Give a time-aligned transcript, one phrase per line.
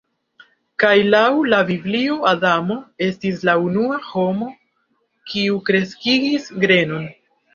[0.83, 2.77] Kaj laŭ la Biblio Adamo
[3.09, 4.49] estis la unua homo
[5.35, 7.07] kiu kreskigis grenon.